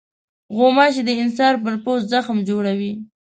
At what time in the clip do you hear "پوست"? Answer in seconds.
1.83-2.05